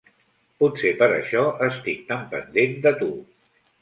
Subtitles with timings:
[0.61, 3.11] Potser per això estic tan pendent de tu.